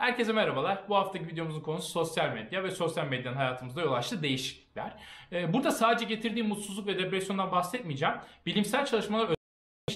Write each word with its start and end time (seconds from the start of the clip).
Herkese 0.00 0.32
merhabalar. 0.32 0.84
Bu 0.88 0.96
haftaki 0.96 1.26
videomuzun 1.26 1.60
konusu 1.60 1.88
sosyal 1.88 2.32
medya 2.32 2.64
ve 2.64 2.70
sosyal 2.70 3.06
medyanın 3.06 3.36
hayatımızda 3.36 3.80
yol 3.80 3.92
açtığı 3.92 4.22
değişiklikler. 4.22 4.96
Ee, 5.32 5.52
Burada 5.52 5.70
sadece 5.70 6.04
getirdiği 6.04 6.42
mutsuzluk 6.42 6.86
ve 6.86 6.98
depresyondan 6.98 7.52
bahsetmeyeceğim. 7.52 8.14
Bilimsel 8.46 8.86
çalışmalar 8.86 9.28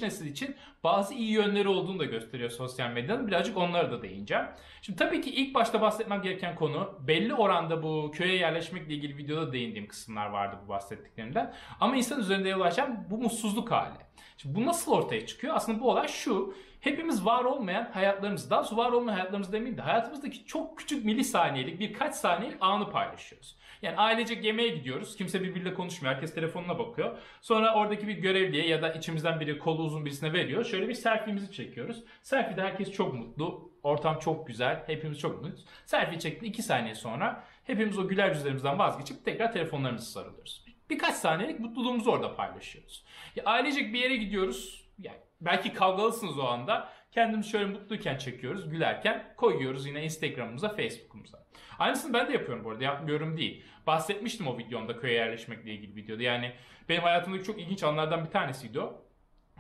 nesil 0.03 0.27
için 0.27 0.57
bazı 0.85 1.15
iyi 1.15 1.31
yönleri 1.33 1.69
olduğunu 1.69 1.99
da 1.99 2.05
gösteriyor 2.05 2.51
sosyal 2.51 2.91
medyanın. 2.91 3.27
Birazcık 3.27 3.57
onlara 3.57 3.93
da 3.93 4.03
değineceğim. 4.03 4.45
Şimdi 4.83 4.99
tabii 4.99 5.21
ki 5.21 5.31
ilk 5.31 5.55
başta 5.55 5.81
bahsetmem 5.81 6.23
gereken 6.23 6.55
konu 6.55 6.99
belli 7.01 7.35
oranda 7.35 7.83
bu 7.83 8.11
köye 8.15 8.37
yerleşmekle 8.37 8.95
ilgili 8.95 9.17
videoda 9.17 9.53
değindiğim 9.53 9.89
kısımlar 9.89 10.27
vardı 10.27 10.57
bu 10.65 10.69
bahsettiklerimden. 10.69 11.55
Ama 11.81 11.97
insan 11.97 12.21
üzerinde 12.21 12.49
yol 12.49 12.61
açan 12.61 13.07
bu 13.11 13.19
mutsuzluk 13.19 13.71
hali. 13.71 13.99
Şimdi 14.37 14.55
bu 14.55 14.67
nasıl 14.67 14.93
ortaya 14.93 15.27
çıkıyor? 15.27 15.55
Aslında 15.57 15.81
bu 15.81 15.91
olay 15.91 16.09
şu. 16.09 16.55
Hepimiz 16.85 17.25
var 17.25 17.45
olmayan 17.45 17.91
hayatlarımızı, 17.93 18.51
daha 18.51 18.61
doğrusu 18.61 18.77
var 18.77 18.93
olmayan 18.93 19.17
hayatlarımızı 19.17 19.53
demeyeyim 19.53 19.79
de 19.79 19.83
hayatımızdaki 19.83 20.47
çok 20.47 20.79
küçük 20.79 21.05
milisaniyelik, 21.05 21.81
birkaç 21.81 22.15
saniyelik 22.15 22.59
anı 22.61 22.91
paylaşıyoruz. 22.91 23.57
Yani 23.83 23.97
ailecek 23.97 24.45
yemeğe 24.45 24.69
gidiyoruz. 24.69 25.17
Kimse 25.17 25.43
birbiriyle 25.43 25.75
konuşmuyor. 25.75 26.15
Herkes 26.15 26.35
telefonuna 26.35 26.79
bakıyor. 26.79 27.19
Sonra 27.41 27.75
oradaki 27.75 28.09
bir 28.09 28.17
görevliye 28.17 28.67
ya 28.67 28.83
da 28.83 28.93
içimizden 28.93 29.41
biri 29.41 29.59
kolu 29.59 29.83
uzun 29.83 30.05
birisine 30.05 30.33
veriyor. 30.33 30.65
Şöyle 30.65 30.89
bir 30.89 30.95
selfie'mizi 30.95 31.53
çekiyoruz. 31.53 32.05
Selfie'de 32.23 32.63
herkes 32.63 32.93
çok 32.93 33.15
mutlu. 33.15 33.73
Ortam 33.83 34.19
çok 34.19 34.47
güzel. 34.47 34.83
Hepimiz 34.87 35.19
çok 35.19 35.35
mutluyuz. 35.35 35.65
Selfie 35.87 36.19
çekti 36.19 36.47
2 36.47 36.63
saniye 36.63 36.95
sonra 36.95 37.45
hepimiz 37.65 37.99
o 37.99 38.09
güler 38.09 38.29
yüzlerimizden 38.29 38.79
vazgeçip 38.79 39.25
tekrar 39.25 39.53
telefonlarımızı 39.53 40.11
sarılıyoruz. 40.11 40.65
Birkaç 40.91 41.15
saniyelik 41.15 41.61
mutluluğumuzu 41.61 42.11
orada 42.11 42.37
paylaşıyoruz. 42.37 43.05
Ya 43.37 43.45
ailecek 43.45 43.95
bir 43.95 43.99
yere 43.99 44.17
gidiyoruz. 44.17 44.85
Yani 44.99 45.19
belki 45.45 45.73
kavgalısınız 45.73 46.39
o 46.39 46.43
anda. 46.43 46.89
Kendimizi 47.13 47.51
şöyle 47.51 47.65
mutluyken 47.65 48.19
çekiyoruz, 48.19 48.71
gülerken 48.71 49.35
koyuyoruz 49.37 49.87
yine 49.87 50.05
Instagram'ımıza, 50.05 50.69
Facebook'umuza. 50.69 51.47
Aynısını 51.79 52.13
ben 52.13 52.29
de 52.29 52.33
yapıyorum 52.33 52.65
bu 52.65 52.71
arada, 52.71 52.85
yapmıyorum 52.85 53.37
değil. 53.37 53.65
Bahsetmiştim 53.87 54.49
o 54.49 54.59
videomda 54.59 54.97
köye 54.97 55.15
yerleşmekle 55.15 55.71
ilgili 55.71 55.97
videoda. 55.97 56.23
Yani 56.23 56.53
benim 56.89 57.03
hayatımdaki 57.03 57.45
çok 57.45 57.61
ilginç 57.61 57.83
anlardan 57.83 58.25
bir 58.25 58.31
tanesiydi 58.31 58.81
o. 58.81 59.05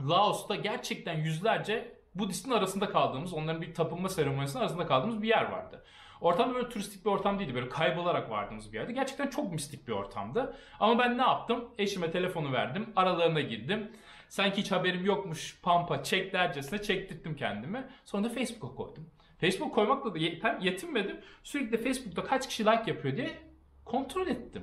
Laos'ta 0.09 0.55
gerçekten 0.57 1.15
yüzlerce 1.15 1.95
Budist'in 2.15 2.51
arasında 2.51 2.89
kaldığımız, 2.89 3.33
onların 3.33 3.63
bir 3.63 3.75
tapınma 3.75 4.09
seremonisinin 4.09 4.63
arasında 4.63 4.87
kaldığımız 4.87 5.23
bir 5.23 5.29
yer 5.29 5.51
vardı. 5.51 5.85
Ortam 6.21 6.55
böyle 6.55 6.69
turistik 6.69 7.05
bir 7.05 7.11
ortam 7.11 7.39
değildi. 7.39 7.55
Böyle 7.55 7.69
kaybolarak 7.69 8.31
vardığımız 8.31 8.73
bir 8.73 8.79
yerdi. 8.79 8.95
Gerçekten 8.95 9.31
çok 9.31 9.53
mistik 9.53 9.89
bir 9.89 9.93
ortamdı. 9.93 10.57
Ama 10.81 10.99
ben 10.99 11.19
ne 11.19 11.23
yaptım? 11.23 11.65
Eşime 11.79 12.11
telefonu 12.11 12.53
verdim. 12.53 12.93
Aralarına 12.97 13.41
girdim. 13.41 13.93
Sanki 14.35 14.61
hiç 14.61 14.73
haberim 14.73 15.05
yokmuş. 15.05 15.59
Pampa 15.63 16.03
çek 16.03 16.33
dercesine 16.33 16.83
çektirttim 16.83 17.37
kendimi. 17.37 17.89
Sonra 18.05 18.25
da 18.25 18.29
Facebook'a 18.29 18.75
koydum. 18.75 19.11
Facebook 19.39 19.75
koymakla 19.75 20.15
da 20.15 20.19
yetinmedim. 20.61 21.21
Sürekli 21.43 21.77
Facebook'ta 21.77 22.25
kaç 22.25 22.49
kişi 22.49 22.65
like 22.65 22.83
yapıyor 22.87 23.17
diye 23.17 23.39
kontrol 23.85 24.27
ettim. 24.27 24.63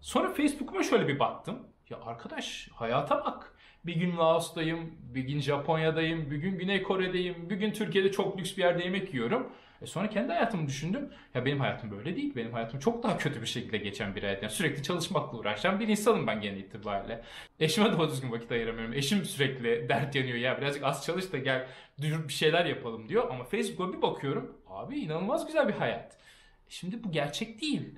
Sonra 0.00 0.32
Facebook'uma 0.32 0.82
şöyle 0.82 1.08
bir 1.08 1.18
baktım. 1.18 1.68
Ya 1.90 2.00
arkadaş 2.00 2.68
hayata 2.74 3.24
bak. 3.24 3.54
Bir 3.86 3.96
gün 3.96 4.16
Laos'tayım, 4.16 4.94
bir 5.14 5.22
gün 5.22 5.40
Japonya'dayım, 5.40 6.30
bir 6.30 6.36
gün 6.36 6.58
Güney 6.58 6.82
Kore'deyim, 6.82 7.50
bir 7.50 7.56
gün 7.56 7.72
Türkiye'de 7.72 8.12
çok 8.12 8.38
lüks 8.38 8.56
bir 8.56 8.62
yerde 8.62 8.84
yemek 8.84 9.14
yiyorum. 9.14 9.52
E 9.82 9.86
sonra 9.86 10.10
kendi 10.10 10.32
hayatımı 10.32 10.66
düşündüm. 10.66 11.10
Ya 11.34 11.44
benim 11.44 11.60
hayatım 11.60 11.90
böyle 11.90 12.16
değil. 12.16 12.36
Benim 12.36 12.52
hayatım 12.52 12.80
çok 12.80 13.02
daha 13.02 13.18
kötü 13.18 13.42
bir 13.42 13.46
şekilde 13.46 13.78
geçen 13.78 14.16
bir 14.16 14.22
hayat. 14.22 14.42
Yani 14.42 14.52
sürekli 14.52 14.82
çalışmakla 14.82 15.38
uğraşan 15.38 15.80
bir 15.80 15.88
insanım 15.88 16.26
ben 16.26 16.40
genel 16.40 16.56
itibariyle. 16.56 17.22
Eşime 17.60 17.92
doğru 17.92 18.10
düzgün 18.10 18.32
vakit 18.32 18.52
ayıramıyorum. 18.52 18.94
Eşim 18.94 19.24
sürekli 19.24 19.88
dert 19.88 20.14
yanıyor. 20.14 20.36
Ya 20.36 20.58
birazcık 20.60 20.84
az 20.84 21.06
çalış 21.06 21.32
da 21.32 21.38
gel 21.38 21.66
bir 21.98 22.32
şeyler 22.32 22.66
yapalım 22.66 23.08
diyor. 23.08 23.30
Ama 23.30 23.44
Facebook'a 23.44 23.92
bir 23.92 24.02
bakıyorum. 24.02 24.56
Abi 24.66 24.98
inanılmaz 24.98 25.46
güzel 25.46 25.68
bir 25.68 25.72
hayat. 25.72 26.12
E 26.66 26.70
şimdi 26.70 27.04
bu 27.04 27.12
gerçek 27.12 27.60
değil. 27.62 27.94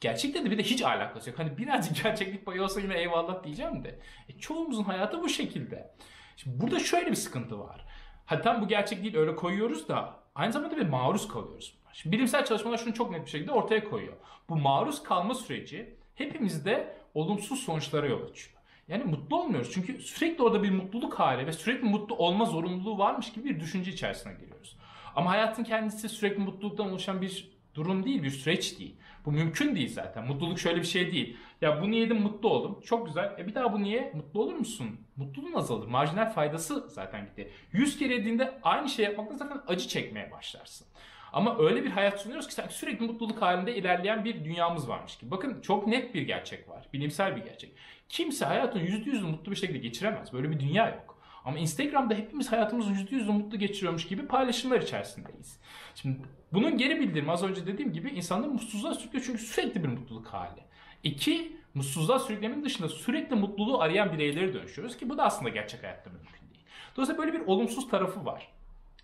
Gerçekten 0.00 0.44
de 0.44 0.50
bir 0.50 0.58
de 0.58 0.62
hiç 0.62 0.82
alakası 0.82 1.30
yok. 1.30 1.38
Hani 1.38 1.58
birazcık 1.58 1.96
gerçeklik 2.02 2.46
payı 2.46 2.62
olsa 2.62 2.80
yine 2.80 2.98
eyvallah 2.98 3.44
diyeceğim 3.44 3.84
de. 3.84 3.98
E, 4.28 4.38
çoğumuzun 4.38 4.84
hayatı 4.84 5.22
bu 5.22 5.28
şekilde. 5.28 5.90
Şimdi 6.36 6.60
burada 6.60 6.78
şöyle 6.80 7.10
bir 7.10 7.16
sıkıntı 7.16 7.58
var. 7.58 7.86
Hadi 8.26 8.42
tam 8.42 8.62
bu 8.62 8.68
gerçek 8.68 9.02
değil 9.02 9.16
öyle 9.16 9.36
koyuyoruz 9.36 9.88
da 9.88 10.16
aynı 10.34 10.52
zamanda 10.52 10.76
bir 10.76 10.88
maruz 10.88 11.28
kalıyoruz. 11.28 11.78
Şimdi 11.92 12.16
bilimsel 12.16 12.44
çalışmalar 12.44 12.78
şunu 12.78 12.94
çok 12.94 13.10
net 13.10 13.24
bir 13.24 13.30
şekilde 13.30 13.52
ortaya 13.52 13.84
koyuyor. 13.84 14.16
Bu 14.48 14.56
maruz 14.56 15.02
kalma 15.02 15.34
süreci 15.34 15.96
hepimizde 16.14 16.96
olumsuz 17.14 17.60
sonuçlara 17.60 18.06
yol 18.06 18.30
açıyor. 18.30 18.56
Yani 18.88 19.04
mutlu 19.04 19.40
olmuyoruz. 19.40 19.70
Çünkü 19.72 20.00
sürekli 20.00 20.42
orada 20.42 20.62
bir 20.62 20.70
mutluluk 20.70 21.14
hali 21.14 21.46
ve 21.46 21.52
sürekli 21.52 21.88
mutlu 21.88 22.16
olma 22.16 22.44
zorunluluğu 22.44 22.98
varmış 22.98 23.32
gibi 23.32 23.44
bir 23.44 23.60
düşünce 23.60 23.90
içerisine 23.90 24.32
giriyoruz. 24.32 24.76
Ama 25.16 25.30
hayatın 25.30 25.64
kendisi 25.64 26.08
sürekli 26.08 26.42
mutluluktan 26.42 26.90
oluşan 26.90 27.22
bir 27.22 27.55
durum 27.76 28.04
değil, 28.04 28.22
bir 28.22 28.30
süreç 28.30 28.78
değil. 28.78 28.96
Bu 29.24 29.32
mümkün 29.32 29.76
değil 29.76 29.92
zaten. 29.92 30.26
Mutluluk 30.26 30.58
şöyle 30.58 30.80
bir 30.80 30.86
şey 30.86 31.12
değil. 31.12 31.36
Ya 31.60 31.82
bunu 31.82 31.94
yedim 31.94 32.20
mutlu 32.20 32.48
oldum. 32.48 32.80
Çok 32.84 33.06
güzel. 33.06 33.34
E 33.38 33.46
bir 33.46 33.54
daha 33.54 33.72
bunu 33.72 33.86
ye 33.86 34.12
mutlu 34.14 34.42
olur 34.42 34.54
musun? 34.54 35.00
Mutluluğun 35.16 35.52
azalır. 35.52 35.86
Marjinal 35.86 36.30
faydası 36.30 36.88
zaten 36.88 37.24
gitti. 37.24 37.50
100 37.72 37.98
kere 37.98 38.14
yediğinde 38.14 38.58
aynı 38.62 38.88
şey 38.88 39.04
yapmakta 39.04 39.34
zaten 39.34 39.60
acı 39.66 39.88
çekmeye 39.88 40.30
başlarsın. 40.30 40.86
Ama 41.32 41.58
öyle 41.58 41.84
bir 41.84 41.90
hayat 41.90 42.20
sunuyoruz 42.20 42.46
ki 42.46 42.54
sanki 42.54 42.74
sürekli 42.74 43.06
mutluluk 43.06 43.42
halinde 43.42 43.76
ilerleyen 43.76 44.24
bir 44.24 44.44
dünyamız 44.44 44.88
varmış 44.88 45.18
gibi. 45.18 45.30
Bakın 45.30 45.60
çok 45.60 45.86
net 45.86 46.14
bir 46.14 46.22
gerçek 46.22 46.68
var. 46.68 46.88
Bilimsel 46.92 47.36
bir 47.36 47.44
gerçek. 47.44 47.72
Kimse 48.08 48.44
hayatını 48.44 48.82
%100 48.82 49.20
mutlu 49.20 49.50
bir 49.50 49.56
şekilde 49.56 49.78
geçiremez. 49.78 50.32
Böyle 50.32 50.50
bir 50.50 50.60
dünya 50.60 50.88
yok. 50.88 51.15
Ama 51.46 51.58
Instagram'da 51.58 52.14
hepimiz 52.14 52.52
hayatımızı 52.52 52.90
%100 52.90 53.32
mutlu 53.32 53.58
geçiriyormuş 53.58 54.08
gibi 54.08 54.26
paylaşımlar 54.26 54.80
içerisindeyiz. 54.80 55.60
Şimdi 55.94 56.18
bunun 56.52 56.78
geri 56.78 57.00
bildirimi 57.00 57.32
az 57.32 57.42
önce 57.42 57.66
dediğim 57.66 57.92
gibi 57.92 58.08
insanları 58.10 58.50
mutsuzluğa 58.50 58.94
sürüklüyor 58.94 59.24
çünkü 59.26 59.38
sürekli 59.38 59.82
bir 59.82 59.88
mutluluk 59.88 60.26
hali. 60.26 60.60
İki, 61.02 61.56
mutsuzluğa 61.74 62.18
sürüklemenin 62.18 62.64
dışında 62.64 62.88
sürekli 62.88 63.36
mutluluğu 63.36 63.80
arayan 63.80 64.12
bireyleri 64.12 64.54
dönüşüyoruz 64.54 64.96
ki 64.96 65.08
bu 65.08 65.18
da 65.18 65.24
aslında 65.24 65.48
gerçek 65.48 65.82
hayatta 65.82 66.10
mümkün 66.10 66.50
değil. 66.50 66.64
Dolayısıyla 66.96 67.22
böyle 67.22 67.32
bir 67.32 67.46
olumsuz 67.46 67.88
tarafı 67.88 68.24
var. 68.24 68.48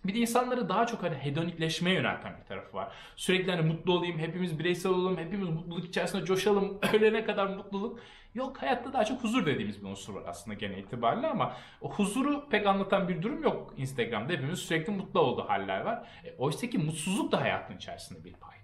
Bir 0.05 0.13
de 0.13 0.19
insanları 0.19 0.69
daha 0.69 0.85
çok 0.85 1.03
hani 1.03 1.15
hedonikleşmeye 1.15 1.95
yönelten 1.95 2.37
bir 2.41 2.45
tarafı 2.45 2.77
var. 2.77 2.93
Sürekli 3.15 3.51
hani 3.51 3.61
mutlu 3.61 3.93
olayım, 3.93 4.19
hepimiz 4.19 4.59
bireysel 4.59 4.91
olalım, 4.91 5.17
hepimiz 5.17 5.49
mutluluk 5.49 5.85
içerisinde 5.85 6.25
coşalım, 6.25 6.79
ölene 6.93 7.23
kadar 7.25 7.47
mutluluk. 7.47 7.99
Yok 8.33 8.61
hayatta 8.61 8.93
daha 8.93 9.05
çok 9.05 9.23
huzur 9.23 9.45
dediğimiz 9.45 9.81
bir 9.83 9.87
unsur 9.87 10.13
var 10.15 10.23
aslında 10.27 10.55
genel 10.57 10.77
itibariyle 10.77 11.27
ama 11.27 11.53
o 11.81 11.91
huzuru 11.91 12.49
pek 12.49 12.67
anlatan 12.67 13.07
bir 13.07 13.21
durum 13.21 13.43
yok 13.43 13.73
Instagram'da. 13.77 14.33
Hepimiz 14.33 14.59
sürekli 14.59 14.93
mutlu 14.93 15.19
olduğu 15.19 15.49
haller 15.49 15.81
var. 15.81 16.07
E, 16.23 16.35
Oysa 16.37 16.69
ki 16.69 16.77
mutsuzluk 16.77 17.31
da 17.31 17.41
hayatın 17.41 17.77
içerisinde 17.77 18.23
bir 18.23 18.33
pay. 18.33 18.57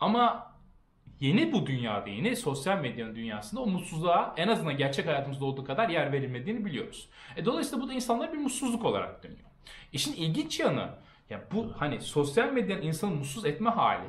Ama 0.00 0.54
yeni 1.20 1.52
bu 1.52 1.66
dünyada 1.66 2.08
yeni 2.08 2.36
sosyal 2.36 2.78
medyanın 2.80 3.14
dünyasında 3.14 3.60
o 3.60 3.66
mutsuzluğa 3.66 4.34
en 4.36 4.48
azından 4.48 4.76
gerçek 4.76 5.06
hayatımızda 5.06 5.44
olduğu 5.44 5.64
kadar 5.64 5.88
yer 5.88 6.12
verilmediğini 6.12 6.64
biliyoruz. 6.64 7.08
E, 7.36 7.44
dolayısıyla 7.44 7.84
bu 7.84 7.88
da 7.88 7.92
insanlar 7.92 8.32
bir 8.32 8.38
mutsuzluk 8.38 8.84
olarak 8.84 9.22
dönüyor. 9.22 9.49
İşin 9.92 10.12
ilginç 10.12 10.60
yanı 10.60 10.90
ya 11.30 11.44
bu 11.52 11.72
hani 11.78 12.00
sosyal 12.00 12.52
medyanın 12.52 12.82
insanı 12.82 13.14
mutsuz 13.14 13.44
etme 13.44 13.70
hali 13.70 14.08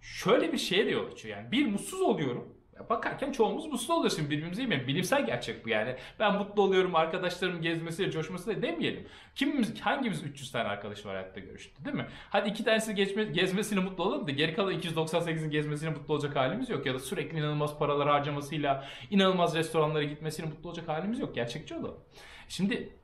şöyle 0.00 0.52
bir 0.52 0.58
şeye 0.58 0.86
de 0.86 0.90
yol 0.90 1.12
açıyor. 1.12 1.36
Yani 1.36 1.52
bir 1.52 1.66
mutsuz 1.66 2.00
oluyorum. 2.00 2.60
Ya 2.76 2.88
bakarken 2.88 3.32
çoğumuz 3.32 3.66
mutsuz 3.66 3.90
oluyoruz 3.90 4.16
şimdi 4.16 4.30
birbirimize 4.30 4.62
yemeyelim. 4.62 4.88
Bilimsel 4.88 5.26
gerçek 5.26 5.64
bu 5.64 5.68
yani. 5.68 5.96
Ben 6.18 6.34
mutlu 6.34 6.62
oluyorum 6.62 6.94
arkadaşlarım 6.94 7.62
gezmesiyle 7.62 8.10
coşmasıyla 8.10 8.62
demeyelim. 8.62 9.06
Kimimiz 9.34 9.80
hangimiz 9.80 10.22
300 10.22 10.52
tane 10.52 10.68
arkadaş 10.68 11.06
var 11.06 11.16
hayatta 11.16 11.40
görüştü 11.40 11.84
değil 11.84 11.96
mi? 11.96 12.06
Hadi 12.30 12.48
iki 12.48 12.64
tanesi 12.64 12.94
geçme, 12.94 13.24
gezmesiyle 13.24 13.80
mutlu 13.80 14.04
olalım 14.04 14.26
da 14.26 14.30
geri 14.30 14.54
kalan 14.54 14.74
298'in 14.74 15.50
gezmesiyle 15.50 15.92
mutlu 15.92 16.14
olacak 16.14 16.36
halimiz 16.36 16.70
yok. 16.70 16.86
Ya 16.86 16.94
da 16.94 16.98
sürekli 16.98 17.38
inanılmaz 17.38 17.78
paralar 17.78 18.08
harcamasıyla 18.08 18.88
inanılmaz 19.10 19.54
restoranlara 19.54 20.04
gitmesiyle 20.04 20.48
mutlu 20.48 20.68
olacak 20.68 20.88
halimiz 20.88 21.18
yok. 21.18 21.34
Gerçekçi 21.34 21.74
olalım. 21.74 22.00
Şimdi 22.48 22.99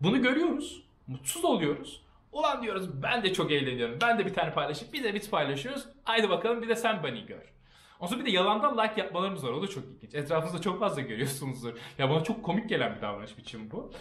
bunu 0.00 0.22
görüyoruz. 0.22 0.82
Mutsuz 1.06 1.44
oluyoruz. 1.44 2.02
Ulan 2.32 2.62
diyoruz 2.62 3.02
ben 3.02 3.22
de 3.22 3.32
çok 3.32 3.52
eğleniyorum. 3.52 3.98
Ben 4.02 4.18
de 4.18 4.26
bir 4.26 4.34
tane 4.34 4.52
paylaşıp 4.52 4.92
bir 4.92 5.04
de 5.04 5.14
biz 5.14 5.30
paylaşıyoruz. 5.30 5.84
Haydi 6.04 6.30
bakalım 6.30 6.62
bir 6.62 6.68
de 6.68 6.76
sen 6.76 7.04
beni 7.04 7.26
gör. 7.26 7.52
Ondan 8.00 8.20
bir 8.20 8.24
de 8.24 8.30
yalandan 8.30 8.78
like 8.78 9.00
yapmalarımız 9.00 9.44
var. 9.44 9.52
O 9.52 9.62
da 9.62 9.66
çok 9.66 9.84
ilginç. 9.84 10.14
Etrafınızda 10.14 10.60
çok 10.60 10.80
fazla 10.80 11.00
görüyorsunuzdur. 11.00 11.74
Ya 11.98 12.10
bana 12.10 12.24
çok 12.24 12.42
komik 12.42 12.68
gelen 12.68 12.96
bir 12.96 13.00
davranış 13.00 13.38
biçimi 13.38 13.70
bu. 13.70 13.92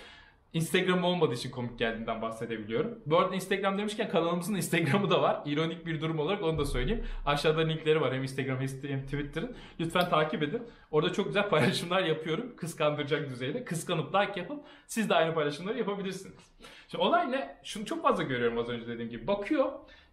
Instagram 0.53 1.03
olmadığı 1.03 1.33
için 1.33 1.51
komik 1.51 1.79
geldiğinden 1.79 2.21
bahsedebiliyorum. 2.21 2.99
Bu 3.05 3.19
arada 3.19 3.35
Instagram 3.35 3.77
demişken 3.77 4.09
kanalımızın 4.09 4.55
Instagram'ı 4.55 5.09
da 5.09 5.21
var. 5.21 5.41
İronik 5.45 5.85
bir 5.85 6.01
durum 6.01 6.19
olarak 6.19 6.43
onu 6.43 6.57
da 6.57 6.65
söyleyeyim. 6.65 7.03
Aşağıda 7.25 7.61
linkleri 7.61 8.01
var 8.01 8.13
hem 8.13 8.23
Instagram 8.23 8.59
hem 8.59 9.01
Twitter'ın. 9.05 9.55
Lütfen 9.79 10.09
takip 10.09 10.43
edin. 10.43 10.61
Orada 10.91 11.13
çok 11.13 11.25
güzel 11.25 11.49
paylaşımlar 11.49 12.03
yapıyorum. 12.03 12.55
Kıskandıracak 12.55 13.29
düzeyde. 13.29 13.65
Kıskanıp 13.65 14.15
like 14.15 14.39
yapıp 14.39 14.65
siz 14.87 15.09
de 15.09 15.15
aynı 15.15 15.33
paylaşımları 15.33 15.77
yapabilirsiniz. 15.77 16.51
Şimdi 16.87 17.03
olay 17.03 17.31
ne? 17.31 17.57
Şunu 17.63 17.85
çok 17.85 18.03
fazla 18.03 18.23
görüyorum 18.23 18.57
az 18.57 18.69
önce 18.69 18.87
dediğim 18.87 19.11
gibi. 19.11 19.27
Bakıyor. 19.27 19.65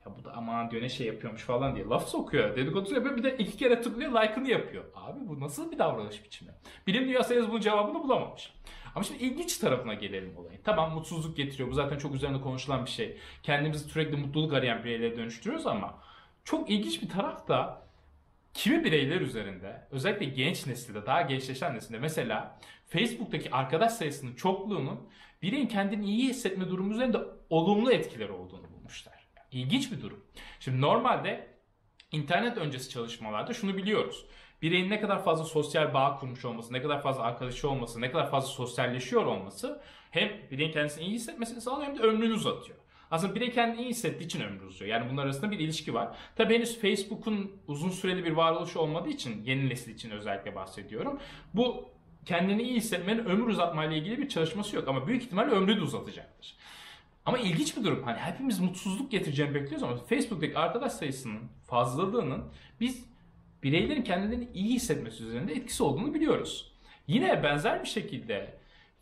Ya 0.07 0.13
bu 0.19 0.25
da 0.25 0.33
aman 0.33 0.71
diyor 0.71 0.83
ne 0.83 0.89
şey 0.89 1.07
yapıyormuş 1.07 1.43
falan 1.43 1.77
diye 1.77 1.85
laf 1.85 2.09
sokuyor. 2.09 2.57
Dedikodu 2.57 2.95
yapıyor 2.95 3.17
bir 3.17 3.23
de 3.23 3.37
iki 3.37 3.57
kere 3.57 3.81
tıklıyor 3.81 4.13
like'ını 4.13 4.51
yapıyor. 4.51 4.85
Abi 4.95 5.29
bu 5.29 5.41
nasıl 5.41 5.71
bir 5.73 5.79
davranış 5.79 6.25
biçimi? 6.25 6.51
Bilim 6.87 7.05
dünyası 7.05 7.35
henüz 7.35 7.49
bunun 7.49 7.61
cevabını 7.61 8.03
bulamamış. 8.03 8.53
Ama 8.97 9.05
şimdi 9.05 9.25
ilginç 9.25 9.59
tarafına 9.59 9.95
gelelim 9.95 10.37
olayın. 10.37 10.61
Tamam 10.65 10.95
mutsuzluk 10.95 11.37
getiriyor. 11.37 11.71
Bu 11.71 11.75
zaten 11.75 11.99
çok 11.99 12.15
üzerinde 12.15 12.41
konuşulan 12.41 12.85
bir 12.85 12.91
şey. 12.91 13.17
Kendimizi 13.43 13.89
sürekli 13.89 14.17
mutluluk 14.17 14.53
arayan 14.53 14.85
bireylere 14.85 15.17
dönüştürüyoruz 15.17 15.67
ama 15.67 15.99
çok 16.45 16.71
ilginç 16.71 17.03
bir 17.03 17.09
taraf 17.09 17.49
da 17.49 17.83
kimi 18.55 18.85
bireyler 18.85 19.21
üzerinde 19.21 19.87
özellikle 19.91 20.25
genç 20.25 20.67
nesilde 20.67 21.07
daha 21.07 21.23
gençleşen 21.23 21.75
nesilde 21.75 21.99
mesela 21.99 22.59
Facebook'taki 22.87 23.51
arkadaş 23.51 23.93
sayısının 23.93 24.35
çokluğunun 24.35 25.09
bireyin 25.43 25.67
kendini 25.67 26.07
iyi 26.07 26.29
hissetme 26.29 26.69
durumu 26.69 26.93
üzerinde 26.93 27.19
olumlu 27.51 27.93
etkileri 27.93 28.33
olduğunu 28.33 28.73
bulmuşlar. 28.73 29.27
İlginç 29.53 29.93
bir 29.93 30.03
durum. 30.03 30.25
Şimdi 30.61 30.81
normalde 30.81 31.47
internet 32.13 32.59
öncesi 32.59 32.91
çalışmalarda 32.91 33.53
şunu 33.53 33.77
biliyoruz. 33.77 34.27
Bireyin 34.63 34.91
ne 34.91 35.01
kadar 35.01 35.25
fazla 35.25 35.45
sosyal 35.45 35.95
bağ 35.95 36.17
kurmuş 36.17 36.45
olması, 36.45 36.73
ne 36.73 36.83
kadar 36.83 37.03
fazla 37.03 37.23
arkadaşı 37.23 37.71
olması, 37.71 38.01
ne 38.01 38.11
kadar 38.11 38.31
fazla 38.31 38.49
sosyalleşiyor 38.49 39.27
olması 39.27 39.83
hem 40.11 40.31
bireyin 40.51 40.73
kendisini 40.73 41.05
iyi 41.05 41.15
hissetmesini 41.15 41.61
sağlıyor 41.61 41.89
hem 41.89 41.99
de 41.99 42.03
ömrünü 42.03 42.35
uzatıyor. 42.35 42.79
Aslında 43.11 43.35
birey 43.35 43.51
kendini 43.51 43.83
iyi 43.83 43.89
hissettiği 43.89 44.25
için 44.25 44.41
ömrü 44.41 44.65
uzuyor. 44.65 44.91
Yani 44.91 45.11
bunlar 45.11 45.25
arasında 45.25 45.51
bir 45.51 45.59
ilişki 45.59 45.95
var. 45.95 46.17
Tabi 46.37 46.55
henüz 46.55 46.81
Facebook'un 46.81 47.53
uzun 47.67 47.91
süreli 47.91 48.25
bir 48.25 48.33
varoluşu 48.33 48.79
olmadığı 48.79 49.09
için 49.09 49.45
yeni 49.45 49.69
nesil 49.69 49.95
için 49.95 50.11
özellikle 50.11 50.55
bahsediyorum. 50.55 51.21
Bu 51.55 51.89
kendini 52.25 52.63
iyi 52.63 52.77
hissetmenin 52.77 53.25
ömür 53.25 53.47
uzatmayla 53.47 53.97
ilgili 53.97 54.19
bir 54.19 54.29
çalışması 54.29 54.77
yok 54.77 54.89
ama 54.89 55.07
büyük 55.07 55.23
ihtimalle 55.23 55.51
ömrü 55.51 55.77
de 55.77 55.81
uzatacaktır. 55.81 56.57
Ama 57.27 57.39
ilginç 57.39 57.77
bir 57.77 57.85
durum. 57.85 58.03
Hani 58.03 58.19
hepimiz 58.19 58.61
mutsuzluk 58.61 59.11
getireceğini 59.11 59.55
bekliyoruz 59.55 59.83
ama 59.83 59.97
Facebook'taki 59.97 60.59
arkadaş 60.59 60.93
sayısının 60.93 61.41
fazlalığının 61.67 62.45
biz 62.81 63.05
bireylerin 63.67 64.03
kendilerini 64.03 64.49
iyi 64.55 64.75
hissetmesi 64.75 65.25
üzerinde 65.25 65.53
etkisi 65.53 65.83
olduğunu 65.83 66.15
biliyoruz. 66.15 66.73
Yine 67.07 67.43
benzer 67.43 67.83
bir 67.83 67.89
şekilde 67.89 68.55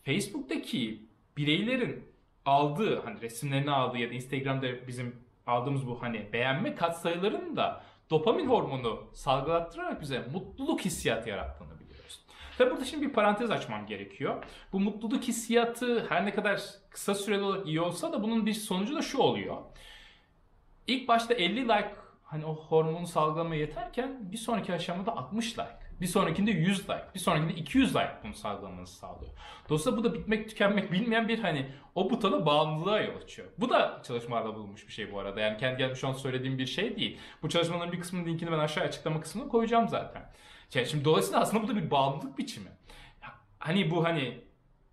Facebook'taki 0.03 1.03
bireylerin 1.37 2.05
aldığı 2.45 3.01
hani 3.01 3.21
resimlerini 3.21 3.71
aldığı 3.71 3.99
ya 3.99 4.11
da 4.11 4.15
Instagram'da 4.15 4.89
bizim 4.89 5.17
aldığımız 5.47 5.87
bu 5.87 6.03
hani 6.03 6.33
beğenme 6.33 6.75
katsayılarının 6.75 7.57
da 7.57 7.85
dopamin 8.11 8.47
hormonu 8.47 9.11
salgılattırarak 9.13 10.01
bize 10.01 10.27
mutluluk 10.33 10.81
hissiyatı 10.81 11.29
yarattığını 11.29 11.81
biliyoruz. 11.81 12.21
Tabi 12.59 12.71
burada 12.71 12.85
şimdi 12.85 13.07
bir 13.07 13.13
parantez 13.13 13.51
açmam 13.51 13.87
gerekiyor. 13.87 14.45
Bu 14.73 14.81
mutluluk 14.81 15.25
hissiyatı 15.25 16.07
her 16.09 16.27
ne 16.27 16.35
kadar 16.35 16.61
kısa 16.91 17.15
süreli 17.15 17.43
olarak 17.43 17.67
iyi 17.67 17.81
olsa 17.81 18.13
da 18.13 18.23
bunun 18.23 18.47
bir 18.47 18.55
sonucu 18.55 18.95
da 18.95 19.03
şu 19.03 19.19
oluyor. 19.19 19.57
İlk 20.87 21.09
başta 21.09 21.35
50 21.35 21.63
like 21.63 22.04
hani 22.35 22.47
o 22.47 22.55
hormonu 22.55 23.07
salgılamaya 23.07 23.61
yeterken 23.61 24.33
bir 24.33 24.37
sonraki 24.37 24.73
aşamada 24.73 25.17
60 25.17 25.59
like. 25.59 25.69
Bir 26.01 26.07
sonrakinde 26.07 26.51
100 26.51 26.81
like, 26.81 27.05
bir 27.15 27.21
sonrakinde 27.21 27.55
200 27.55 27.95
like 27.95 28.13
bunu 28.25 28.35
sağlamanızı 28.35 28.95
sağlıyor. 28.95 29.33
Dolayısıyla 29.69 29.99
bu 29.99 30.05
da 30.05 30.15
bitmek 30.15 30.49
tükenmek 30.49 30.93
bilmeyen 30.93 31.29
bir 31.29 31.39
hani 31.39 31.67
o 31.95 32.11
butona 32.11 32.47
bağımlılığa 32.47 33.01
yol 33.01 33.17
açıyor. 33.17 33.49
Bu 33.59 33.71
da 33.71 34.03
çalışmalarda 34.07 34.55
bulunmuş 34.55 34.89
bir 34.89 34.93
şey 34.93 35.13
bu 35.13 35.19
arada. 35.19 35.41
Yani 35.41 35.57
kendi 35.59 35.97
şu 35.97 36.09
an 36.09 36.13
söylediğim 36.13 36.59
bir 36.59 36.67
şey 36.67 36.97
değil. 36.97 37.19
Bu 37.43 37.49
çalışmaların 37.49 37.93
bir 37.93 38.01
kısmının 38.01 38.27
linkini 38.27 38.53
ben 38.53 38.59
aşağı 38.59 38.85
açıklama 38.85 39.21
kısmına 39.21 39.49
koyacağım 39.49 39.89
zaten. 39.89 40.33
Yani 40.75 40.87
şimdi 40.87 41.05
dolayısıyla 41.05 41.41
aslında 41.41 41.63
bu 41.63 41.69
da 41.69 41.77
bir 41.77 41.91
bağımlılık 41.91 42.39
biçimi. 42.39 42.69
Hani 43.59 43.91
bu 43.91 44.05
hani 44.05 44.41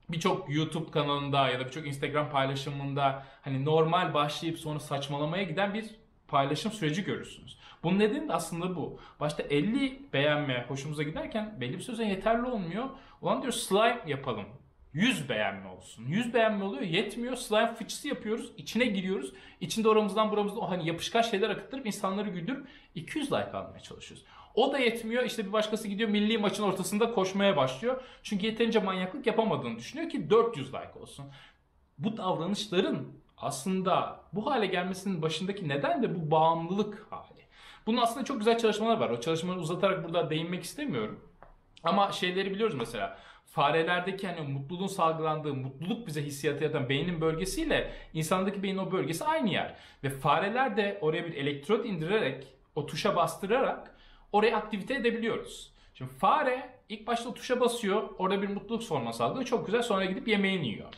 birçok 0.10 0.56
YouTube 0.56 0.92
kanalında 0.92 1.50
ya 1.50 1.60
da 1.60 1.66
birçok 1.66 1.88
Instagram 1.88 2.30
paylaşımında 2.30 3.26
hani 3.42 3.66
normal 3.66 4.14
başlayıp 4.14 4.60
sonra 4.60 4.80
saçmalamaya 4.80 5.44
giden 5.44 5.74
bir 5.74 6.01
paylaşım 6.32 6.72
süreci 6.72 7.04
görürsünüz. 7.04 7.58
Bunun 7.84 8.00
nedeni 8.00 8.30
de 8.30 8.34
aslında 8.34 8.76
bu. 8.76 9.00
Başta 9.20 9.44
50 9.44 10.02
beğenme 10.14 10.66
hoşumuza 10.68 11.04
giderken 11.04 11.58
belli 11.62 11.74
bir 11.74 11.80
süre 11.80 12.06
yeterli 12.06 12.46
olmuyor. 12.46 12.86
Ulan 13.22 13.42
diyor 13.42 13.54
slime 13.54 14.02
yapalım. 14.08 14.46
100 14.94 15.30
beğenme 15.30 15.70
olsun. 15.70 16.06
100 16.06 16.34
beğenme 16.34 16.64
oluyor 16.64 16.82
yetmiyor. 16.82 17.36
Slime 17.36 17.76
fıçısı 17.76 18.08
yapıyoruz. 18.08 18.52
içine 18.58 18.86
giriyoruz. 18.86 19.34
İçinde 19.62 19.90
oramızdan 19.90 20.32
buramızdan 20.32 20.62
o 20.64 20.70
hani 20.70 20.88
yapışkan 20.88 21.22
şeyler 21.22 21.50
akıttırıp 21.50 21.86
insanları 21.86 22.30
güldürüp 22.30 22.68
200 22.96 23.32
like 23.32 23.52
almaya 23.52 23.80
çalışıyoruz. 23.80 24.26
O 24.56 24.74
da 24.74 24.80
yetmiyor. 24.80 25.24
İşte 25.24 25.48
bir 25.48 25.54
başkası 25.54 25.88
gidiyor 25.88 26.10
milli 26.10 26.38
maçın 26.38 26.64
ortasında 26.64 27.14
koşmaya 27.14 27.58
başlıyor. 27.58 28.04
Çünkü 28.24 28.46
yeterince 28.46 28.80
manyaklık 28.80 29.28
yapamadığını 29.28 29.78
düşünüyor 29.78 30.10
ki 30.10 30.30
400 30.30 30.68
like 30.68 31.00
olsun. 31.02 31.26
Bu 31.98 32.18
davranışların 32.18 33.21
aslında 33.42 34.20
bu 34.34 34.52
hale 34.52 34.66
gelmesinin 34.66 35.22
başındaki 35.22 35.70
neden 35.70 36.04
de 36.04 36.16
bu 36.16 36.32
bağımlılık 36.32 37.08
hali. 37.10 37.42
Bunun 37.86 37.98
aslında 37.98 38.26
çok 38.26 38.38
güzel 38.38 38.58
çalışmalar 38.58 38.98
var. 38.98 39.10
O 39.10 39.20
çalışmaları 39.20 39.60
uzatarak 39.60 40.04
burada 40.04 40.30
değinmek 40.30 40.64
istemiyorum. 40.64 41.20
Ama 41.84 42.12
şeyleri 42.12 42.52
biliyoruz 42.52 42.76
mesela. 42.76 43.18
Farelerdeki 43.46 44.28
hani 44.28 44.48
mutluluğun 44.48 44.88
salgılandığı, 44.88 45.54
mutluluk 45.54 46.08
bize 46.08 46.24
hissiyatı 46.24 46.64
yaratan 46.64 46.90
beynin 46.90 47.22
bölgesiyle 47.22 47.92
insandaki 48.14 48.64
beynin 48.64 48.78
o 48.78 48.92
bölgesi 48.92 49.26
aynı 49.26 49.50
yer. 49.50 49.76
Ve 50.04 50.10
fareler 50.10 50.78
de 50.78 50.98
oraya 51.02 51.26
bir 51.26 51.34
elektrot 51.34 51.86
indirerek, 51.86 52.48
o 52.76 52.86
tuşa 52.86 53.16
bastırarak 53.16 53.96
oraya 54.32 54.58
aktivite 54.58 54.94
edebiliyoruz. 54.94 55.74
Şimdi 55.94 56.12
fare 56.12 56.70
ilk 56.90 57.08
başta 57.08 57.34
tuşa 57.34 57.60
basıyor, 57.60 58.10
orada 58.18 58.42
bir 58.42 58.50
mutluluk 58.50 58.84
sorması 58.84 59.18
salgılıyor. 59.18 59.46
Çok 59.46 59.66
güzel 59.66 59.82
sonra 59.82 60.06
gidip 60.06 60.28
yemeğini 60.28 60.68
yiyor. 60.68 60.90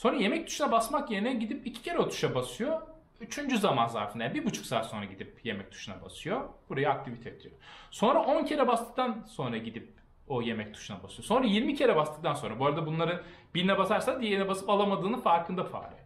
Sonra 0.00 0.16
yemek 0.16 0.46
tuşuna 0.46 0.72
basmak 0.72 1.10
yerine 1.10 1.34
gidip 1.34 1.66
iki 1.66 1.82
kere 1.82 1.98
o 1.98 2.08
tuşa 2.08 2.34
basıyor. 2.34 2.80
Üçüncü 3.20 3.58
zaman 3.58 3.86
zarfında 3.86 4.34
bir 4.34 4.44
buçuk 4.44 4.66
saat 4.66 4.86
sonra 4.86 5.04
gidip 5.04 5.40
yemek 5.44 5.72
tuşuna 5.72 6.02
basıyor. 6.02 6.48
Burayı 6.68 6.90
aktivite 6.90 7.30
ediyor. 7.30 7.54
Sonra 7.90 8.22
10 8.22 8.44
kere 8.44 8.68
bastıktan 8.68 9.26
sonra 9.28 9.56
gidip 9.56 9.92
o 10.28 10.42
yemek 10.42 10.74
tuşuna 10.74 11.02
basıyor. 11.02 11.24
Sonra 11.24 11.46
20 11.46 11.74
kere 11.74 11.96
bastıktan 11.96 12.34
sonra 12.34 12.58
bu 12.58 12.66
arada 12.66 12.86
bunların 12.86 13.20
birine 13.54 13.78
basarsa 13.78 14.20
diğerine 14.20 14.48
basıp 14.48 14.70
alamadığını 14.70 15.20
farkında 15.20 15.64
fare. 15.64 15.99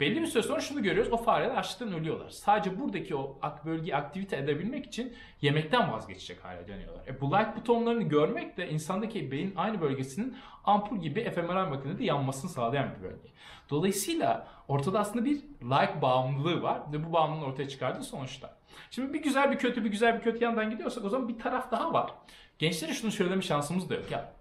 Belli 0.00 0.20
bir 0.20 0.26
süre 0.26 0.42
sonra 0.42 0.60
şunu 0.60 0.82
görüyoruz. 0.82 1.12
O 1.12 1.16
fareler 1.16 1.54
açlıktan 1.54 1.92
ölüyorlar. 1.92 2.30
Sadece 2.30 2.80
buradaki 2.80 3.16
o 3.16 3.38
bölgeyi 3.64 3.96
aktivite 3.96 4.36
edebilmek 4.36 4.86
için 4.86 5.16
yemekten 5.40 5.92
vazgeçecek 5.92 6.44
hale 6.44 6.68
dönüyorlar. 6.68 7.06
E 7.06 7.20
bu 7.20 7.26
like 7.26 7.56
butonlarını 7.56 8.02
görmek 8.02 8.56
de 8.56 8.70
insandaki 8.70 9.30
beyin 9.30 9.52
aynı 9.56 9.80
bölgesinin 9.80 10.36
ampul 10.64 10.96
gibi 10.96 11.30
fMRI 11.30 11.70
makinede 11.70 12.04
yanmasını 12.04 12.50
sağlayan 12.50 12.88
bir 12.98 13.02
bölge. 13.02 13.28
Dolayısıyla 13.70 14.48
ortada 14.68 14.98
aslında 15.00 15.24
bir 15.24 15.36
like 15.62 16.02
bağımlılığı 16.02 16.62
var 16.62 16.82
ve 16.92 17.06
bu 17.06 17.12
bağımlılığın 17.12 17.50
ortaya 17.50 17.68
çıkardığı 17.68 18.04
sonuçlar. 18.04 18.50
Şimdi 18.90 19.12
bir 19.12 19.22
güzel 19.22 19.52
bir 19.52 19.58
kötü 19.58 19.84
bir 19.84 19.90
güzel 19.90 20.18
bir 20.18 20.22
kötü 20.22 20.44
yandan 20.44 20.70
gidiyorsak 20.70 21.04
o 21.04 21.08
zaman 21.08 21.28
bir 21.28 21.38
taraf 21.38 21.70
daha 21.70 21.92
var. 21.92 22.10
Gençlere 22.58 22.92
şunu 22.92 23.10
söyleme 23.10 23.42
şansımız 23.42 23.90
da 23.90 23.94
yok. 23.94 24.10
Ya 24.10 24.32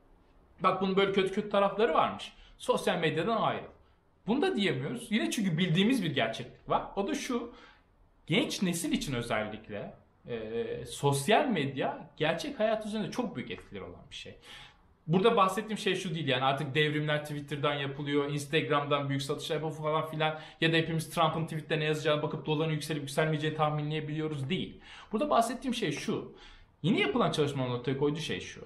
bak 0.64 0.82
bunun 0.82 0.96
böyle 0.96 1.12
kötü 1.12 1.34
kötü 1.34 1.50
tarafları 1.50 1.94
varmış. 1.94 2.34
Sosyal 2.58 3.00
medyadan 3.00 3.42
ayrıl. 3.42 3.73
Bunu 4.28 4.42
da 4.42 4.56
diyemiyoruz. 4.56 5.08
Yine 5.10 5.32
çünkü 5.32 5.58
bildiğimiz 5.58 6.04
bir 6.04 6.16
gerçeklik 6.16 6.70
var. 6.70 6.84
O 6.96 7.08
da 7.08 7.16
şu. 7.16 7.54
Genç 8.28 8.62
nesil 8.62 8.92
için 8.92 9.14
özellikle 9.14 9.94
e, 10.28 10.86
sosyal 10.86 11.48
medya 11.48 12.10
gerçek 12.18 12.60
hayat 12.60 12.86
üzerinde 12.86 13.12
çok 13.12 13.36
büyük 13.36 13.52
etkileri 13.52 13.84
olan 13.84 14.02
bir 14.10 14.16
şey. 14.16 14.36
Burada 15.08 15.36
bahsettiğim 15.36 15.78
şey 15.78 15.96
şu 15.96 16.16
değil 16.16 16.28
yani 16.28 16.44
artık 16.44 16.76
devrimler 16.76 17.26
Twitter'dan 17.26 17.74
yapılıyor, 17.74 18.32
Instagram'dan 18.32 19.10
büyük 19.10 19.22
satışlar 19.22 19.56
yapıyor 19.56 19.76
falan 19.76 20.06
filan 20.06 20.40
ya 20.62 20.74
da 20.74 20.78
hepimiz 20.78 21.10
Trump'ın 21.10 21.46
tweette 21.46 21.80
ne 21.80 21.84
yazacağını 21.84 22.22
bakıp 22.22 22.46
doların 22.46 22.72
yükselip 22.72 23.02
yükselmeyeceğini 23.02 23.58
tahminleyebiliyoruz 23.58 24.50
değil. 24.50 24.82
Burada 25.12 25.30
bahsettiğim 25.30 25.76
şey 25.76 25.92
şu. 25.92 26.36
Yeni 26.84 27.02
yapılan 27.02 27.32
çalışmanın 27.32 27.72
ortaya 27.72 27.98
koyduğu 27.98 28.20
şey 28.20 28.40
şu. 28.40 28.66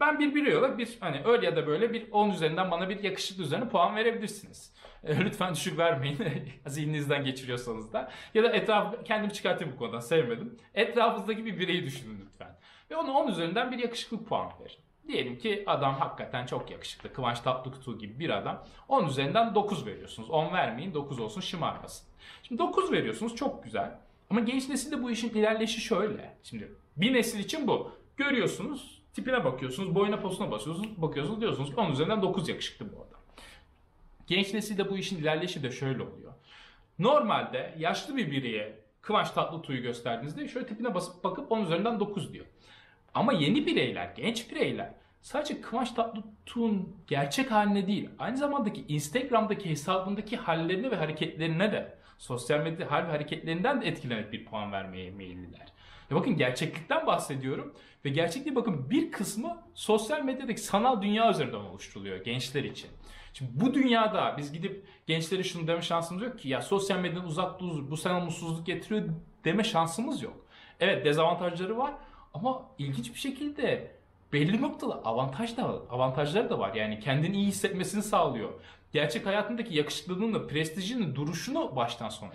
Ben 0.00 0.18
bir 0.18 0.34
birey 0.34 0.56
olarak 0.56 0.78
bir 0.78 0.96
hani 1.00 1.20
öyle 1.24 1.46
ya 1.46 1.56
da 1.56 1.66
böyle 1.66 1.92
bir 1.92 2.12
10 2.12 2.30
üzerinden 2.30 2.70
bana 2.70 2.88
bir 2.88 3.02
yakışıklı 3.02 3.42
üzerine 3.42 3.68
puan 3.68 3.96
verebilirsiniz. 3.96 4.72
Lütfen 5.08 5.54
düşük 5.54 5.78
vermeyin. 5.78 6.18
Zihninizden 6.66 7.24
geçiriyorsanız 7.24 7.92
da. 7.92 8.10
Ya 8.34 8.42
da 8.42 8.48
etraf 8.48 9.04
kendimi 9.04 9.32
çıkartayım 9.32 9.74
bu 9.74 9.78
konudan 9.78 10.00
sevmedim. 10.00 10.58
Etrafınızdaki 10.74 11.46
bir 11.46 11.58
bireyi 11.58 11.84
düşünün 11.84 12.20
lütfen. 12.26 12.56
Ve 12.90 12.96
ona 12.96 13.12
10 13.12 13.28
üzerinden 13.28 13.72
bir 13.72 13.78
yakışıklık 13.78 14.28
puan 14.28 14.50
verin. 14.60 14.76
Diyelim 15.08 15.38
ki 15.38 15.64
adam 15.66 15.94
hakikaten 15.94 16.46
çok 16.46 16.70
yakışıklı. 16.70 17.12
Kıvanç 17.12 17.40
Tatlıtuğ 17.40 17.98
gibi 17.98 18.18
bir 18.18 18.30
adam. 18.30 18.64
10 18.88 19.06
üzerinden 19.06 19.54
9 19.54 19.86
veriyorsunuz. 19.86 20.30
10 20.30 20.52
vermeyin 20.52 20.94
9 20.94 21.20
olsun 21.20 21.40
şımarmasın. 21.40 22.06
Şimdi 22.42 22.58
9 22.58 22.92
veriyorsunuz 22.92 23.36
çok 23.36 23.64
güzel. 23.64 23.98
Ama 24.30 24.40
genç 24.40 24.68
nesilde 24.68 25.02
bu 25.02 25.10
işin 25.10 25.28
ilerleyişi 25.28 25.80
şöyle. 25.80 26.36
Şimdi 26.42 26.72
bir 26.96 27.12
nesil 27.12 27.38
için 27.38 27.68
bu. 27.68 27.90
Görüyorsunuz, 28.16 29.02
tipine 29.12 29.44
bakıyorsunuz, 29.44 29.94
boyuna 29.94 30.20
posuna 30.20 30.50
basıyorsunuz, 30.50 31.02
bakıyorsunuz 31.02 31.40
diyorsunuz 31.40 31.70
ki 31.70 31.76
10 31.76 31.92
üzerinden 31.92 32.22
9 32.22 32.48
yakışıklı 32.48 32.92
bu 32.92 32.96
adam. 32.96 33.20
Genç 34.26 34.54
nesilde 34.54 34.90
bu 34.90 34.98
işin 34.98 35.18
ilerleyişi 35.18 35.62
de 35.62 35.70
şöyle 35.70 36.02
oluyor. 36.02 36.32
Normalde 36.98 37.74
yaşlı 37.78 38.16
bir 38.16 38.30
bireye 38.30 38.78
Kıvanç 39.02 39.30
Tatlıtuğ'u 39.30 39.76
gösterdiğinizde 39.76 40.48
şöyle 40.48 40.66
tipine 40.66 40.94
basıp 40.94 41.24
bakıp 41.24 41.52
10 41.52 41.60
üzerinden 41.64 42.00
9 42.00 42.32
diyor. 42.32 42.46
Ama 43.14 43.32
yeni 43.32 43.66
bireyler, 43.66 44.12
genç 44.16 44.50
bireyler 44.50 44.94
sadece 45.22 45.60
Kıvanç 45.60 45.92
Tatlıtuğ'un 45.92 46.96
gerçek 47.06 47.50
haline 47.50 47.86
değil, 47.86 48.08
aynı 48.18 48.36
zamandaki 48.36 48.84
Instagram'daki 48.88 49.70
hesabındaki 49.70 50.36
hallerine 50.36 50.90
ve 50.90 50.96
hareketlerine 50.96 51.72
de 51.72 51.98
sosyal 52.18 52.60
medya 52.60 52.90
hal 52.90 53.06
ve 53.06 53.10
hareketlerinden 53.10 53.80
de 53.80 53.86
etkilenip 53.86 54.32
bir 54.32 54.44
puan 54.44 54.72
vermeye 54.72 55.10
meyilliler. 55.10 55.72
Ya 56.10 56.16
bakın 56.16 56.36
gerçeklikten 56.36 57.06
bahsediyorum 57.06 57.74
ve 58.04 58.10
gerçekliği 58.10 58.56
bakın 58.56 58.90
bir 58.90 59.12
kısmı 59.12 59.62
sosyal 59.74 60.22
medyadaki 60.22 60.60
sanal 60.60 61.02
dünya 61.02 61.30
üzerinden 61.30 61.58
oluşturuluyor 61.58 62.24
gençler 62.24 62.64
için. 62.64 62.90
Şimdi 63.34 63.50
bu 63.54 63.74
dünyada 63.74 64.34
biz 64.38 64.52
gidip 64.52 64.86
gençlere 65.06 65.42
şunu 65.42 65.66
deme 65.66 65.82
şansımız 65.82 66.22
yok 66.22 66.38
ki 66.38 66.48
ya 66.48 66.62
sosyal 66.62 66.98
medyadan 66.98 67.26
uzak 67.26 67.60
dur 67.60 67.90
bu 67.90 67.96
sana 67.96 68.20
mutsuzluk 68.20 68.66
getiriyor 68.66 69.08
deme 69.44 69.64
şansımız 69.64 70.22
yok. 70.22 70.46
Evet 70.80 71.04
dezavantajları 71.04 71.78
var 71.78 71.94
ama 72.34 72.62
ilginç 72.78 73.14
bir 73.14 73.18
şekilde 73.18 73.94
belli 74.32 74.62
noktada 74.62 74.94
avantaj 75.04 75.56
da 75.56 75.64
avantajları 75.90 76.50
da 76.50 76.58
var. 76.58 76.74
Yani 76.74 77.00
kendini 77.00 77.36
iyi 77.36 77.46
hissetmesini 77.46 78.02
sağlıyor. 78.02 78.52
Gerçek 78.92 79.26
hayatındaki 79.26 79.74
yakışıklılığını, 79.74 80.48
prestijini, 80.48 81.14
duruşunu 81.14 81.76
baştan 81.76 82.08
sona. 82.08 82.30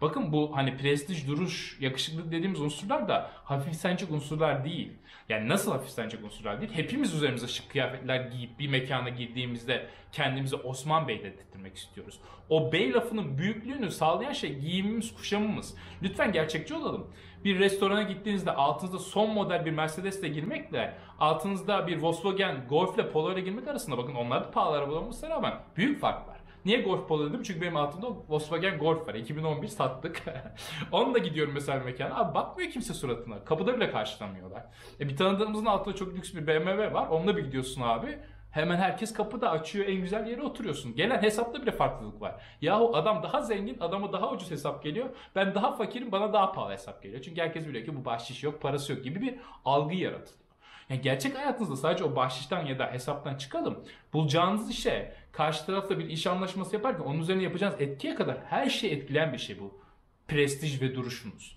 Bakın 0.00 0.32
bu 0.32 0.56
hani 0.56 0.76
prestij, 0.76 1.28
duruş, 1.28 1.76
yakışıklılık 1.80 2.32
dediğimiz 2.32 2.60
unsurlar 2.60 3.08
da 3.08 3.30
hafiflenecek 3.44 4.10
unsurlar 4.10 4.64
değil. 4.64 4.92
Yani 5.28 5.48
nasıl 5.48 5.72
hafiflenecek 5.72 6.24
unsurlar 6.24 6.60
değil? 6.60 6.72
Hepimiz 6.74 7.14
üzerimize 7.14 7.48
şık 7.48 7.70
kıyafetler 7.70 8.20
giyip 8.20 8.58
bir 8.58 8.68
mekana 8.68 9.08
girdiğimizde 9.08 9.86
kendimizi 10.12 10.56
Osman 10.56 11.08
Bey 11.08 11.18
dedirtmek 11.18 11.76
istiyoruz. 11.76 12.20
O 12.48 12.72
bey 12.72 12.92
lafının 12.92 13.38
büyüklüğünü 13.38 13.90
sağlayan 13.90 14.32
şey 14.32 14.58
giyimimiz, 14.58 15.14
kuşamımız. 15.14 15.74
Lütfen 16.02 16.32
gerçekçi 16.32 16.74
olalım. 16.74 17.06
Bir 17.44 17.58
restorana 17.58 18.02
gittiğinizde 18.02 18.50
altınızda 18.50 18.98
son 18.98 19.30
model 19.30 19.64
bir 19.64 19.70
Mercedes'le 19.70 20.22
girmekle 20.22 20.94
altınızda 21.18 21.86
bir 21.86 22.02
Volkswagen 22.02 22.66
Golf 22.68 22.94
ile 22.94 23.10
Polo 23.10 23.32
ile 23.32 23.40
girmek 23.40 23.68
arasında 23.68 23.98
bakın 23.98 24.14
onlar 24.14 24.44
da 24.44 24.50
pahalı 24.50 24.76
arabalar 24.76 25.00
olmasına 25.00 25.30
rağmen 25.30 25.54
büyük 25.76 26.00
fark 26.00 26.28
var. 26.28 26.31
Niye 26.64 26.80
Golf 26.82 27.08
Polo 27.08 27.28
dedim? 27.30 27.42
Çünkü 27.42 27.60
benim 27.60 27.76
altımda 27.76 28.06
Volkswagen 28.28 28.78
Golf 28.78 29.08
var. 29.08 29.14
2011 29.14 29.68
sattık. 29.68 30.22
Onunla 30.92 31.18
gidiyorum 31.18 31.54
mesela 31.54 31.84
mekana. 31.84 32.16
Abi 32.16 32.34
bakmıyor 32.34 32.70
kimse 32.70 32.94
suratına. 32.94 33.44
Kapıda 33.44 33.76
bile 33.76 33.90
karşılamıyorlar. 33.90 34.64
E 35.00 35.08
bir 35.08 35.16
tanıdığımızın 35.16 35.66
altında 35.66 35.94
çok 35.94 36.14
lüks 36.14 36.34
bir 36.34 36.46
BMW 36.46 36.92
var. 36.94 37.08
Onunla 37.08 37.36
bir 37.36 37.44
gidiyorsun 37.44 37.82
abi. 37.82 38.18
Hemen 38.50 38.76
herkes 38.76 39.12
kapıda 39.12 39.50
açıyor 39.50 39.86
en 39.86 40.00
güzel 40.00 40.26
yere 40.26 40.42
oturuyorsun. 40.42 40.94
Gelen 40.96 41.22
hesapta 41.22 41.62
bile 41.62 41.70
farklılık 41.72 42.20
var. 42.20 42.42
Yahu 42.60 42.96
adam 42.96 43.22
daha 43.22 43.40
zengin 43.42 43.78
adama 43.80 44.12
daha 44.12 44.30
ucuz 44.30 44.50
hesap 44.50 44.82
geliyor. 44.82 45.08
Ben 45.34 45.54
daha 45.54 45.76
fakirim 45.76 46.12
bana 46.12 46.32
daha 46.32 46.52
pahalı 46.52 46.72
hesap 46.72 47.02
geliyor. 47.02 47.22
Çünkü 47.22 47.40
herkes 47.40 47.66
biliyor 47.68 47.84
ki 47.84 47.96
bu 47.96 48.04
bahşiş 48.04 48.42
yok 48.42 48.62
parası 48.62 48.92
yok 48.92 49.04
gibi 49.04 49.20
bir 49.20 49.34
algı 49.64 49.94
yaratılıyor. 49.94 50.41
Yani 50.88 51.00
gerçek 51.00 51.38
hayatınızda 51.38 51.76
sadece 51.76 52.04
o 52.04 52.16
bahşişten 52.16 52.66
ya 52.66 52.78
da 52.78 52.92
hesaptan 52.92 53.34
çıkalım. 53.34 53.84
Bulacağınız 54.12 54.70
işe 54.70 55.14
karşı 55.32 55.66
tarafla 55.66 55.98
bir 55.98 56.08
iş 56.08 56.26
anlaşması 56.26 56.76
yaparken 56.76 57.04
onun 57.04 57.20
üzerine 57.20 57.42
yapacağınız 57.42 57.80
etkiye 57.80 58.14
kadar 58.14 58.38
her 58.44 58.70
şeyi 58.70 58.92
etkileyen 58.92 59.32
bir 59.32 59.38
şey 59.38 59.60
bu. 59.60 59.80
Prestij 60.28 60.82
ve 60.82 60.94
duruşunuz. 60.94 61.56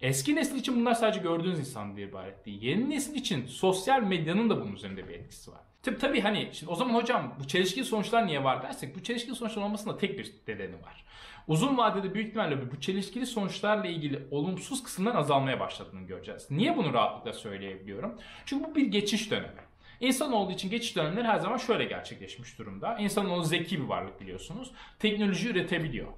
Eski 0.00 0.36
nesil 0.36 0.56
için 0.56 0.80
bunlar 0.80 0.94
sadece 0.94 1.20
gördüğünüz 1.20 1.58
insan 1.58 1.96
diye 1.96 2.08
ibaret 2.08 2.46
değil. 2.46 2.62
Yeni 2.62 2.90
nesil 2.90 3.14
için 3.14 3.46
sosyal 3.46 4.02
medyanın 4.02 4.50
da 4.50 4.60
bunun 4.60 4.72
üzerinde 4.72 5.08
bir 5.08 5.14
etkisi 5.14 5.50
var. 5.50 5.60
Tabii 5.82 5.98
tabii 5.98 6.20
hani 6.20 6.48
şimdi 6.52 6.72
o 6.72 6.74
zaman 6.74 6.94
hocam 6.94 7.34
bu 7.40 7.46
çelişkili 7.46 7.84
sonuçlar 7.84 8.26
niye 8.26 8.44
var 8.44 8.62
dersek 8.62 8.96
bu 8.96 9.02
çelişkili 9.02 9.34
sonuçlar 9.34 9.62
olmasında 9.62 9.98
tek 9.98 10.18
bir 10.18 10.32
nedeni 10.48 10.74
var. 10.74 11.04
Uzun 11.48 11.78
vadede 11.78 12.14
büyük 12.14 12.28
ihtimalle 12.28 12.70
bu 12.72 12.80
çelişkili 12.80 13.26
sonuçlarla 13.26 13.86
ilgili 13.86 14.26
olumsuz 14.30 14.82
kısımların 14.82 15.16
azalmaya 15.16 15.60
başladığını 15.60 16.06
göreceğiz. 16.06 16.50
Niye 16.50 16.76
bunu 16.76 16.92
rahatlıkla 16.92 17.32
söyleyebiliyorum? 17.32 18.18
Çünkü 18.46 18.70
bu 18.70 18.74
bir 18.74 18.86
geçiş 18.86 19.30
dönemi. 19.30 19.60
İnsanoğlu 20.00 20.52
için 20.52 20.70
geçiş 20.70 20.96
dönemleri 20.96 21.26
her 21.26 21.38
zaman 21.38 21.56
şöyle 21.56 21.84
gerçekleşmiş 21.84 22.58
durumda. 22.58 22.98
İnsanoğlu 22.98 23.44
zeki 23.44 23.80
bir 23.80 23.84
varlık 23.84 24.20
biliyorsunuz. 24.20 24.70
Teknoloji 24.98 25.48
üretebiliyor. 25.48 26.08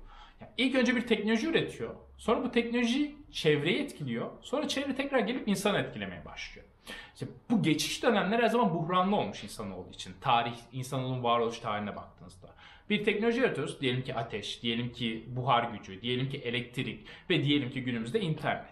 Yani 0.40 0.50
ilk 0.56 0.74
önce 0.74 0.96
bir 0.96 1.06
teknoloji 1.06 1.46
üretiyor. 1.46 1.94
Sonra 2.18 2.44
bu 2.44 2.50
teknoloji 2.50 3.16
çevreyi 3.32 3.78
etkiliyor. 3.78 4.30
Sonra 4.42 4.68
çevre 4.68 4.94
tekrar 4.94 5.18
gelip 5.18 5.48
insanı 5.48 5.78
etkilemeye 5.78 6.24
başlıyor. 6.24 6.66
İşte 7.14 7.26
bu 7.50 7.62
geçiş 7.62 8.02
dönemler 8.02 8.38
her 8.38 8.48
zaman 8.48 8.74
buhranlı 8.74 9.16
olmuş 9.16 9.44
insanoğlu 9.44 9.90
için. 9.92 10.14
Tarih, 10.20 10.54
insanoğlunun 10.72 11.22
varoluş 11.22 11.58
tarihine 11.58 11.96
baktığınızda. 11.96 12.54
Bir 12.90 13.04
teknoloji 13.04 13.40
yaratıyoruz. 13.40 13.80
Diyelim 13.80 14.02
ki 14.02 14.14
ateş, 14.14 14.62
diyelim 14.62 14.92
ki 14.92 15.24
buhar 15.28 15.70
gücü, 15.70 16.02
diyelim 16.02 16.28
ki 16.28 16.36
elektrik 16.36 17.06
ve 17.30 17.44
diyelim 17.44 17.70
ki 17.70 17.82
günümüzde 17.82 18.20
internet. 18.20 18.64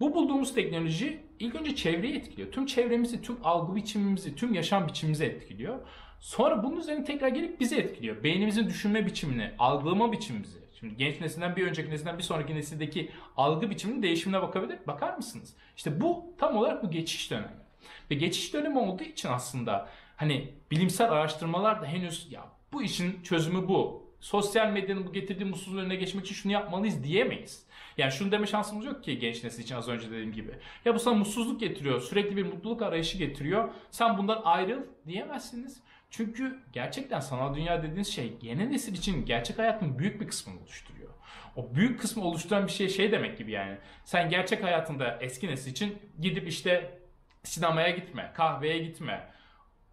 Bu 0.00 0.14
bulduğumuz 0.14 0.54
teknoloji 0.54 1.20
ilk 1.40 1.54
önce 1.54 1.76
çevreyi 1.76 2.16
etkiliyor. 2.16 2.52
Tüm 2.52 2.66
çevremizi, 2.66 3.22
tüm 3.22 3.36
algı 3.44 3.76
biçimimizi, 3.76 4.36
tüm 4.36 4.54
yaşam 4.54 4.88
biçimimizi 4.88 5.24
etkiliyor. 5.24 5.78
Sonra 6.20 6.62
bunun 6.62 6.76
üzerine 6.76 7.04
tekrar 7.04 7.28
gelip 7.28 7.60
bizi 7.60 7.76
etkiliyor. 7.76 8.24
Beynimizin 8.24 8.66
düşünme 8.66 9.06
biçimini, 9.06 9.50
algılama 9.58 10.12
biçimimizi. 10.12 10.58
Şimdi 10.80 10.96
genç 10.96 11.20
nesilden 11.20 11.56
bir 11.56 11.66
önceki 11.66 11.90
nesilden 11.90 12.18
bir 12.18 12.22
sonraki 12.22 12.54
nesildeki 12.54 13.10
algı 13.36 13.70
biçiminin 13.70 14.02
değişimine 14.02 14.42
bakabilir. 14.42 14.78
Bakar 14.86 15.16
mısınız? 15.16 15.56
İşte 15.76 16.00
bu 16.00 16.34
tam 16.38 16.56
olarak 16.56 16.82
bu 16.82 16.90
geçiş 16.90 17.30
dönemi. 17.30 17.64
Ve 18.10 18.14
geçiş 18.14 18.54
dönemi 18.54 18.78
olduğu 18.78 19.02
için 19.02 19.28
aslında 19.28 19.88
hani 20.16 20.50
bilimsel 20.70 21.12
araştırmalar 21.12 21.82
da 21.82 21.86
henüz 21.86 22.32
ya 22.32 22.54
bu 22.74 22.82
işin 22.82 23.22
çözümü 23.22 23.68
bu. 23.68 24.04
Sosyal 24.20 24.70
medyanın 24.70 25.06
bu 25.06 25.12
getirdiği 25.12 25.44
mutsuzluğun 25.44 25.78
önüne 25.78 25.96
geçmek 25.96 26.24
için 26.24 26.34
şunu 26.34 26.52
yapmalıyız 26.52 27.04
diyemeyiz. 27.04 27.66
Yani 27.98 28.12
şunu 28.12 28.32
deme 28.32 28.46
şansımız 28.46 28.84
yok 28.84 29.04
ki 29.04 29.18
genç 29.18 29.44
nesil 29.44 29.62
için 29.62 29.74
az 29.74 29.88
önce 29.88 30.10
dediğim 30.10 30.32
gibi. 30.32 30.50
Ya 30.84 30.94
bu 30.94 30.98
sana 30.98 31.14
mutsuzluk 31.14 31.60
getiriyor, 31.60 32.00
sürekli 32.00 32.36
bir 32.36 32.46
mutluluk 32.46 32.82
arayışı 32.82 33.18
getiriyor. 33.18 33.68
Sen 33.90 34.18
bundan 34.18 34.42
ayrıl 34.44 34.80
diyemezsiniz. 35.06 35.82
Çünkü 36.10 36.58
gerçekten 36.72 37.20
sanal 37.20 37.54
dünya 37.54 37.82
dediğiniz 37.82 38.08
şey 38.08 38.32
yeni 38.42 38.72
nesil 38.72 38.94
için 38.94 39.26
gerçek 39.26 39.58
hayatın 39.58 39.98
büyük 39.98 40.20
bir 40.20 40.26
kısmını 40.26 40.60
oluşturuyor. 40.60 41.10
O 41.56 41.74
büyük 41.74 42.00
kısmı 42.00 42.24
oluşturan 42.24 42.66
bir 42.66 42.72
şey 42.72 42.88
şey 42.88 43.12
demek 43.12 43.38
gibi 43.38 43.50
yani. 43.50 43.78
Sen 44.04 44.30
gerçek 44.30 44.62
hayatında 44.62 45.18
eski 45.20 45.48
nesil 45.48 45.70
için 45.70 45.98
gidip 46.20 46.48
işte 46.48 46.98
sinemaya 47.42 47.90
gitme, 47.90 48.32
kahveye 48.34 48.78
gitme, 48.78 49.30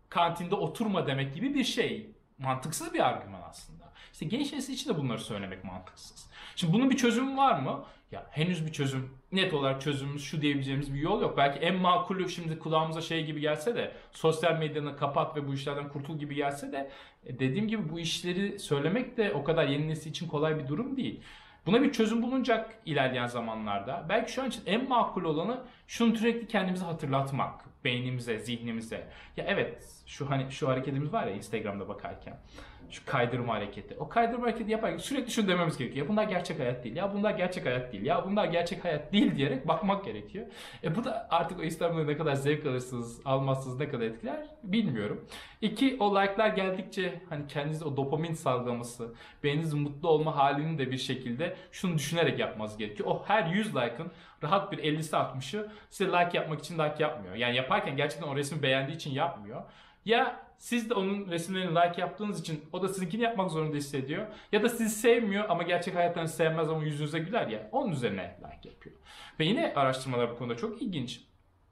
kantinde 0.10 0.56
oturma 0.56 1.08
demek 1.08 1.36
gibi 1.36 1.54
bir 1.54 1.64
şey. 1.64 2.12
Mantıksız 2.42 2.94
bir 2.94 3.08
argüman 3.08 3.42
aslında. 3.50 3.92
İşte 4.14 4.26
genç 4.26 4.54
nesil 4.54 4.74
için 4.74 4.94
de 4.94 4.98
bunları 4.98 5.20
söylemek 5.20 5.64
mantıksız. 5.64 6.30
Şimdi 6.56 6.74
bunun 6.74 6.90
bir 6.90 6.98
çözümü 6.98 7.38
var 7.38 7.60
mı? 7.60 7.84
Ya 8.12 8.28
henüz 8.32 8.66
bir 8.66 8.72
çözüm, 8.72 9.10
net 9.32 9.54
olarak 9.54 9.82
çözümümüz 9.82 10.24
şu 10.24 10.42
diyebileceğimiz 10.42 10.94
bir 10.94 11.00
yol 11.00 11.22
yok. 11.22 11.38
Belki 11.38 11.60
en 11.60 11.76
makulü 11.76 12.30
şimdi 12.30 12.60
kulağımıza 12.60 13.02
şey 13.02 13.26
gibi 13.26 13.40
gelse 13.40 13.76
de 13.76 13.92
sosyal 14.12 14.58
medyanı 14.58 14.98
kapat 14.98 15.36
ve 15.38 15.48
bu 15.48 15.54
işlerden 15.54 15.90
kurtul 15.90 16.20
gibi 16.20 16.36
gelse 16.36 16.72
de 16.72 16.92
e, 17.26 17.40
dediğim 17.40 17.68
gibi 17.68 17.90
bu 17.90 18.00
işleri 18.00 18.60
söylemek 18.60 19.18
de 19.18 19.34
o 19.34 19.44
kadar 19.44 19.68
yeni 19.68 19.88
nesil 19.88 20.10
için 20.10 20.28
kolay 20.28 20.60
bir 20.60 20.68
durum 20.68 20.98
değil. 20.98 21.22
Buna 21.66 21.82
bir 21.82 21.92
çözüm 21.92 22.22
bulunacak 22.22 22.76
ilerleyen 22.86 23.28
zamanlarda. 23.28 24.06
Belki 24.10 24.32
şu 24.32 24.42
an 24.42 24.48
için 24.48 24.64
en 24.66 24.90
makul 24.90 25.24
olanı 25.24 25.62
şunu 25.88 26.16
sürekli 26.16 26.48
kendimize 26.48 26.86
hatırlatmak. 26.86 27.84
Beynimize, 27.84 28.40
zihnimize. 28.40 29.08
Ya 29.38 29.46
evet 29.48 29.88
şu 30.06 30.30
hani 30.30 30.52
şu 30.52 30.68
hareketimiz 30.68 31.14
var 31.14 31.28
ya 31.28 31.34
Instagram'da 31.34 31.88
bakarken. 31.90 32.38
Şu 32.92 33.06
kaydırma 33.06 33.54
hareketi. 33.54 33.96
O 34.00 34.10
kaydırma 34.10 34.44
hareketi 34.44 34.72
yaparken 34.72 34.98
sürekli 34.98 35.32
şunu 35.32 35.48
dememiz 35.48 35.78
gerekiyor. 35.78 36.06
Ya 36.06 36.12
bunlar 36.12 36.24
gerçek 36.24 36.60
hayat 36.60 36.84
değil. 36.84 36.96
Ya 36.96 37.14
bunlar 37.14 37.32
gerçek 37.32 37.66
hayat 37.66 37.94
değil. 37.94 38.06
Ya 38.06 38.26
bunlar 38.26 38.46
gerçek 38.46 38.86
hayat 38.86 39.14
değil 39.14 39.36
diyerek 39.36 39.68
bakmak 39.68 40.06
gerekiyor. 40.06 40.46
E 40.84 40.96
bu 40.96 41.04
da 41.04 41.28
artık 41.30 41.60
o 41.60 41.64
Instagram'da 41.64 42.04
ne 42.04 42.18
kadar 42.18 42.34
zevk 42.34 42.66
alırsınız, 42.66 43.22
almazsınız, 43.26 43.80
ne 43.80 43.90
kadar 43.90 44.06
etkiler 44.06 44.46
bilmiyorum. 44.64 45.26
İki, 45.62 45.98
o 46.00 46.16
like'lar 46.16 46.50
geldikçe 46.50 47.22
hani 47.30 47.48
kendinizde 47.48 47.86
o 47.86 47.98
dopamin 47.98 48.34
salgılaması, 48.34 49.14
beyninizin 49.44 49.80
mutlu 49.80 50.10
olma 50.10 50.36
halini 50.36 50.78
de 50.78 50.92
bir 50.92 50.98
şekilde 50.98 51.56
şunu 51.72 51.96
düşünerek 51.96 52.40
yapmanız 52.40 52.78
gerekiyor. 52.78 53.10
O 53.10 53.24
her 53.28 53.46
100 53.46 53.76
like'ın 53.76 54.12
rahat 54.44 54.72
bir 54.72 54.78
50'si 54.78 55.16
60'ı 55.16 55.72
size 55.90 56.12
like 56.12 56.38
yapmak 56.38 56.60
için 56.60 56.80
like 56.80 57.04
yapmıyor. 57.04 57.36
Yani 57.36 57.56
yaparken 57.56 57.98
gerçekten 57.98 58.28
o 58.28 58.36
resmi 58.36 58.64
beğendiği 58.64 58.96
için 58.96 59.12
yapmıyor. 59.12 59.62
Ya 60.06 60.51
siz 60.62 60.90
de 60.90 60.94
onun 60.94 61.32
resimlerini 61.32 61.76
like 61.76 62.02
yaptığınız 62.02 62.40
için 62.40 62.66
o 62.74 62.82
da 62.82 62.88
sizinkini 62.88 63.22
yapmak 63.22 63.52
zorunda 63.52 63.78
hissediyor. 63.78 64.28
Ya 64.52 64.64
da 64.64 64.70
sizi 64.70 64.90
sevmiyor 64.90 65.46
ama 65.50 65.64
gerçek 65.64 65.96
hayattan 65.96 66.26
sevmez 66.26 66.70
ama 66.70 66.84
yüzünüze 66.84 67.20
güler 67.20 67.48
ya. 67.48 67.70
Onun 67.72 67.92
üzerine 67.92 68.40
like 68.40 68.70
yapıyor. 68.70 68.96
Ve 69.40 69.46
yine 69.46 69.74
araştırmalar 69.76 70.32
bu 70.32 70.38
konuda 70.38 70.58
çok 70.58 70.82
ilginç. 70.82 71.22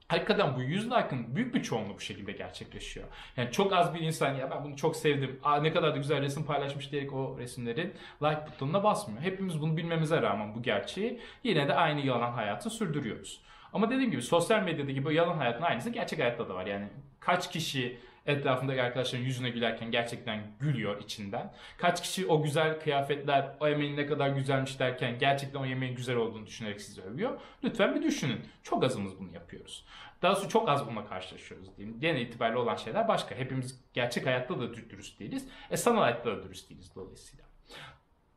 Hakikaten 0.07 0.55
bu 0.55 0.61
100 0.61 0.85
like'ın 0.85 1.35
büyük 1.35 1.55
bir 1.55 1.63
çoğunluğu 1.63 1.95
bu 1.95 1.99
şekilde 1.99 2.31
gerçekleşiyor. 2.31 3.07
Yani 3.37 3.51
çok 3.51 3.73
az 3.73 3.93
bir 3.93 3.99
insan 3.99 4.33
ya 4.33 4.51
ben 4.51 4.63
bunu 4.63 4.75
çok 4.75 4.95
sevdim. 4.95 5.39
Aa, 5.43 5.61
ne 5.61 5.73
kadar 5.73 5.93
da 5.93 5.97
güzel 5.97 6.21
resim 6.21 6.45
paylaşmış 6.45 6.91
diyerek 6.91 7.13
o 7.13 7.37
resimleri 7.39 7.93
like 8.21 8.41
butonuna 8.47 8.83
basmıyor. 8.83 9.21
Hepimiz 9.21 9.61
bunu 9.61 9.77
bilmemize 9.77 10.21
rağmen 10.21 10.55
bu 10.55 10.61
gerçeği 10.61 11.19
yine 11.43 11.67
de 11.67 11.73
aynı 11.73 11.99
yalan 11.99 12.31
hayatı 12.31 12.69
sürdürüyoruz. 12.69 13.41
Ama 13.73 13.89
dediğim 13.89 14.11
gibi 14.11 14.21
sosyal 14.21 14.63
medyadaki 14.63 15.05
bu 15.05 15.11
yalan 15.11 15.37
hayatın 15.37 15.63
aynısı 15.63 15.89
gerçek 15.89 16.19
hayatta 16.19 16.49
da 16.49 16.55
var. 16.55 16.65
Yani 16.65 16.87
kaç 17.19 17.51
kişi 17.51 17.99
etrafındaki 18.25 18.81
arkadaşların 18.81 19.25
yüzüne 19.25 19.49
gülerken 19.49 19.91
gerçekten 19.91 20.41
gülüyor 20.59 21.01
içinden? 21.01 21.53
Kaç 21.77 22.01
kişi 22.01 22.27
o 22.27 22.43
güzel 22.43 22.79
kıyafetler, 22.79 23.49
o 23.59 23.67
yemeğin 23.67 23.97
ne 23.97 24.05
kadar 24.05 24.29
güzelmiş 24.29 24.79
derken 24.79 25.19
gerçekten 25.19 25.59
o 25.59 25.65
yemeğin 25.65 25.95
güzel 25.95 26.15
olduğunu 26.15 26.45
düşünerek 26.45 26.81
sizi 26.81 27.01
övüyor? 27.01 27.39
Lütfen 27.63 27.95
bir 27.95 28.03
düşünün. 28.03 28.39
Çok 28.63 28.83
azımız 28.83 29.19
bunu 29.19 29.33
yapıyoruz. 29.33 29.85
Daha 30.21 30.35
doğrusu 30.35 30.49
çok 30.49 30.69
az 30.69 30.87
bununla 30.87 31.05
karşılaşıyoruz 31.05 31.77
diyeyim. 31.77 31.99
Genel 31.99 32.21
itibariyle 32.21 32.57
olan 32.57 32.75
şeyler 32.75 33.07
başka. 33.07 33.35
Hepimiz 33.35 33.81
gerçek 33.93 34.25
hayatta 34.25 34.59
da 34.59 34.73
dürüst 34.73 35.19
değiliz. 35.19 35.47
E 35.71 35.77
sanal 35.77 36.01
hayatta 36.01 36.37
da 36.37 36.43
dürüst 36.43 36.69
değiliz 36.69 36.91
dolayısıyla. 36.95 37.48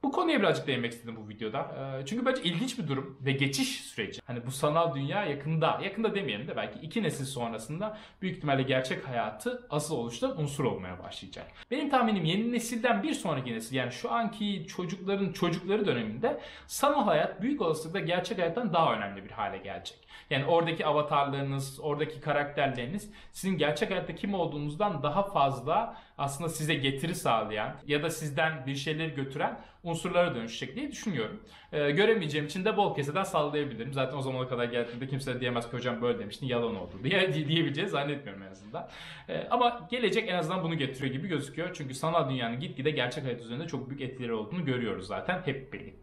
Bu 0.03 0.13
konuya 0.13 0.39
birazcık 0.39 0.67
değinmek 0.67 0.93
istedim 0.93 1.17
bu 1.25 1.29
videoda. 1.29 1.61
Ee, 2.01 2.07
Çünkü 2.07 2.27
bence 2.27 2.43
ilginç 2.43 2.79
bir 2.79 2.89
durum 2.89 3.19
ve 3.21 3.33
geçiş 3.33 3.69
süreci. 3.69 4.21
Hani 4.27 4.47
bu 4.47 4.51
sanal 4.51 4.95
dünya 4.95 5.25
yakında, 5.25 5.81
yakında 5.85 6.15
demeyelim 6.15 6.49
de 6.49 6.57
belki 6.57 6.79
iki 6.79 7.03
nesil 7.03 7.25
sonrasında 7.25 7.99
büyük 8.23 8.37
ihtimalle 8.37 8.63
gerçek 8.63 9.09
hayatı 9.09 9.67
asıl 9.71 9.97
oluşturan 9.97 10.41
unsur 10.41 10.65
olmaya 10.65 10.99
başlayacak. 11.03 11.47
Benim 11.71 11.91
tahminim 11.91 12.25
yeni 12.25 12.53
nesilden 12.53 13.03
bir 13.03 13.15
sonraki 13.15 13.53
nesil 13.53 13.77
yani 13.77 13.93
şu 13.93 14.13
anki 14.13 14.67
çocukların 14.67 15.33
çocukları 15.33 15.87
döneminde 15.87 16.41
sanal 16.67 17.05
hayat 17.05 17.43
büyük 17.43 17.63
olasılıkla 17.63 18.01
gerçek 18.01 18.39
hayattan 18.39 18.73
daha 18.73 18.95
önemli 18.95 19.25
bir 19.25 19.31
hale 19.31 19.59
gelecek. 19.59 19.99
Yani 20.31 20.45
oradaki 20.45 20.87
avatarlarınız, 20.87 21.81
oradaki 21.81 22.21
karakterleriniz 22.21 23.11
sizin 23.33 23.59
gerçek 23.59 23.91
hayatta 23.91 24.15
kim 24.15 24.35
olduğunuzdan 24.35 25.03
daha 25.03 25.23
fazla 25.23 25.97
aslında 26.19 26.49
size 26.51 26.75
getiri 26.75 27.15
sağlayan 27.15 27.77
ya 27.87 28.03
da 28.03 28.11
sizden 28.11 28.67
bir 28.67 28.75
şeyleri 28.75 29.15
götüren 29.15 29.61
unsurlara 29.93 30.35
dönüşecek 30.35 30.77
diye 30.77 30.91
düşünüyorum. 30.91 31.41
Ee, 31.73 31.91
göremeyeceğim 31.91 32.47
için 32.47 32.65
de 32.65 32.77
bol 32.77 32.95
keseden 32.95 33.23
sallayabilirim. 33.23 33.93
Zaten 33.93 34.17
o 34.17 34.23
zamana 34.23 34.49
kadar 34.49 34.65
geldiğinde 34.65 35.07
kimse 35.07 35.41
diyemez 35.41 35.71
ki 35.71 35.77
hocam 35.77 36.03
böyle 36.03 36.19
demiştin 36.19 36.47
yalan 36.47 36.77
oldu 36.77 36.93
diye 37.05 37.35
diyebileceğiz 37.35 37.91
zannetmiyorum 37.91 38.43
en 38.43 38.51
azından. 38.51 38.89
Ee, 39.29 39.47
ama 39.51 39.89
gelecek 39.91 40.29
en 40.29 40.35
azından 40.35 40.63
bunu 40.63 40.75
getiriyor 40.75 41.15
gibi 41.15 41.29
gözüküyor. 41.29 41.71
Çünkü 41.75 41.95
sanal 41.95 42.31
dünyanın 42.31 42.61
gitgide 42.61 42.91
gerçek 42.91 43.25
hayat 43.25 43.41
üzerinde 43.41 43.67
çok 43.67 43.91
büyük 43.91 44.01
etkileri 44.01 44.33
olduğunu 44.33 44.65
görüyoruz 44.65 45.07
zaten 45.07 45.43
hep 45.45 45.73
birlikte. 45.73 46.02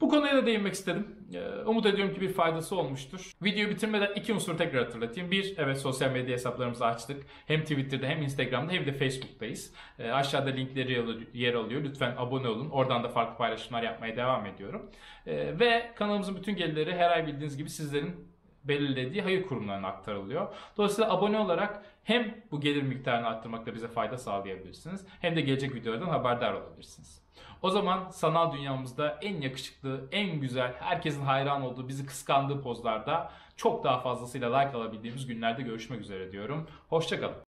Bu 0.00 0.08
konuya 0.08 0.36
da 0.36 0.46
değinmek 0.46 0.74
istedim. 0.74 1.06
Ee, 1.34 1.64
Umut 1.66 1.86
ediyorum 1.86 2.14
ki 2.14 2.20
bir 2.20 2.32
faydası 2.32 2.76
olmuştur. 2.76 3.32
Videoyu 3.42 3.70
bitirmeden 3.70 4.12
iki 4.14 4.32
unsur 4.32 4.58
tekrar 4.58 4.84
hatırlatayım. 4.84 5.30
Bir, 5.30 5.54
evet 5.58 5.78
sosyal 5.78 6.10
medya 6.10 6.32
hesaplarımızı 6.32 6.86
açtık. 6.86 7.26
Hem 7.46 7.60
Twitter'da 7.60 8.06
hem 8.06 8.22
Instagram'da 8.22 8.72
hem 8.72 8.86
de 8.86 8.92
Facebook'tayız. 8.92 9.74
Ee, 9.98 10.10
aşağıda 10.10 10.50
linkleri 10.50 11.18
yer 11.34 11.54
alıyor. 11.54 11.84
Lütfen 11.84 12.14
abone 12.16 12.48
olun. 12.48 12.70
Oradan 12.70 13.04
da 13.04 13.08
farklı 13.08 13.36
paylaşımlar 13.36 13.82
yapmaya 13.82 14.16
devam 14.16 14.46
ediyorum. 14.46 14.90
Ee, 15.26 15.58
ve 15.60 15.92
kanalımızın 15.96 16.36
bütün 16.36 16.56
gelirleri 16.56 16.94
her 16.94 17.10
ay 17.10 17.26
bildiğiniz 17.26 17.56
gibi 17.56 17.70
sizlerin 17.70 18.34
belirlediği 18.64 19.22
hayır 19.22 19.46
kurumlarına 19.46 19.86
aktarılıyor. 19.88 20.54
Dolayısıyla 20.76 21.12
abone 21.12 21.38
olarak 21.38 21.84
hem 22.04 22.34
bu 22.50 22.60
gelir 22.60 22.82
miktarını 22.82 23.26
arttırmakta 23.26 23.74
bize 23.74 23.88
fayda 23.88 24.18
sağlayabilirsiniz 24.18 25.06
hem 25.20 25.36
de 25.36 25.40
gelecek 25.40 25.74
videolardan 25.74 26.08
haberdar 26.08 26.52
olabilirsiniz. 26.52 27.24
O 27.64 27.70
zaman 27.70 28.10
sanal 28.10 28.52
dünyamızda 28.52 29.18
en 29.22 29.40
yakışıklı, 29.40 30.08
en 30.12 30.40
güzel, 30.40 30.74
herkesin 30.80 31.22
hayran 31.24 31.62
olduğu, 31.62 31.88
bizi 31.88 32.06
kıskandığı 32.06 32.62
pozlarda 32.62 33.30
çok 33.56 33.84
daha 33.84 34.00
fazlasıyla 34.00 34.58
like 34.58 34.76
alabildiğimiz 34.76 35.26
günlerde 35.26 35.62
görüşmek 35.62 36.00
üzere 36.00 36.32
diyorum. 36.32 36.68
Hoşçakalın. 36.88 37.44